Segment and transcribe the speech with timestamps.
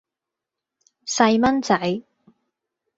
[1.05, 2.01] 細蚊仔